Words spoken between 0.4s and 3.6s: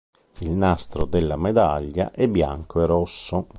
"nastro" della medaglia è bianco e rosso.